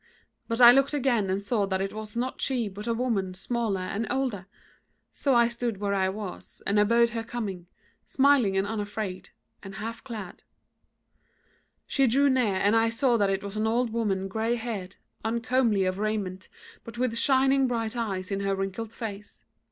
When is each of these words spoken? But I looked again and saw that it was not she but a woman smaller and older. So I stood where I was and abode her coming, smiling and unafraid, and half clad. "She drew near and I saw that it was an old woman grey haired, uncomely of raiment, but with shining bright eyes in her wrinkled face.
But 0.47 0.59
I 0.61 0.71
looked 0.71 0.95
again 0.95 1.29
and 1.29 1.43
saw 1.43 1.67
that 1.67 1.79
it 1.79 1.93
was 1.93 2.15
not 2.15 2.41
she 2.41 2.67
but 2.67 2.87
a 2.87 2.93
woman 2.95 3.35
smaller 3.35 3.81
and 3.81 4.07
older. 4.09 4.47
So 5.13 5.35
I 5.35 5.47
stood 5.47 5.77
where 5.77 5.93
I 5.93 6.09
was 6.09 6.63
and 6.65 6.79
abode 6.79 7.09
her 7.09 7.23
coming, 7.23 7.67
smiling 8.07 8.57
and 8.57 8.65
unafraid, 8.65 9.29
and 9.61 9.75
half 9.75 10.03
clad. 10.03 10.41
"She 11.85 12.07
drew 12.07 12.31
near 12.31 12.55
and 12.55 12.75
I 12.75 12.89
saw 12.89 13.15
that 13.17 13.29
it 13.29 13.43
was 13.43 13.57
an 13.57 13.67
old 13.67 13.91
woman 13.93 14.27
grey 14.27 14.55
haired, 14.55 14.95
uncomely 15.23 15.83
of 15.85 15.99
raiment, 15.99 16.49
but 16.83 16.97
with 16.97 17.15
shining 17.15 17.67
bright 17.67 17.95
eyes 17.95 18.31
in 18.31 18.39
her 18.39 18.55
wrinkled 18.55 18.93
face. 18.95 19.43